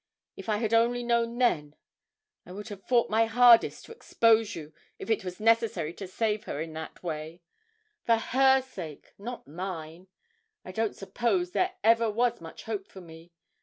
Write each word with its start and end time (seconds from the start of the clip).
If 0.35 0.49
I 0.49 0.57
had 0.57 0.73
only 0.73 1.03
known 1.03 1.37
then, 1.37 1.75
I 2.43 2.53
would 2.53 2.69
have 2.69 2.87
fought 2.87 3.11
my 3.11 3.27
hardest 3.27 3.85
to 3.85 3.91
expose 3.91 4.55
you, 4.55 4.73
if 4.97 5.11
it 5.11 5.23
was 5.23 5.39
necessary 5.39 5.93
to 5.93 6.07
save 6.07 6.45
her 6.45 6.59
in 6.59 6.73
that 6.73 7.03
way 7.03 7.43
for 8.03 8.15
her 8.15 8.63
sake, 8.63 9.13
not 9.19 9.47
mine. 9.47 10.07
I 10.65 10.71
don't 10.71 10.95
suppose 10.95 11.51
there 11.51 11.75
ever 11.83 12.09
was 12.09 12.41
much 12.41 12.63
hope 12.63 12.87
for 12.87 12.99
me. 13.01 13.31